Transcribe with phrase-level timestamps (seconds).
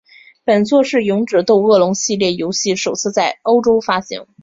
[0.43, 4.25] 本作是勇者斗恶龙系列游戏首次在欧洲发行。